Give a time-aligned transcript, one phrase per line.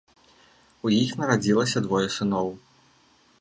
[0.87, 2.51] У іх нарадзілася двое сыноў.